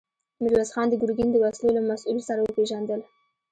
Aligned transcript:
ميرويس 0.41 0.69
خان 0.75 0.87
د 0.89 0.93
ګرګين 1.01 1.29
د 1.31 1.35
وسلو 1.43 1.69
له 1.77 1.81
مسوول 1.89 2.19
سره 2.29 2.39
وپېژندل. 2.41 3.01